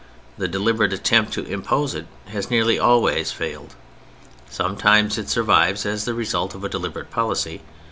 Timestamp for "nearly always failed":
2.49-3.75